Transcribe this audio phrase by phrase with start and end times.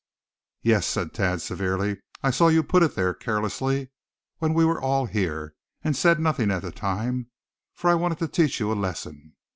[0.63, 3.91] "Yes," said Thad, severely, "I saw you put it there, carelessly,
[4.39, 7.27] when we were all here, and said nothing at the time;
[7.75, 9.35] for I wanted to teach you a lesson.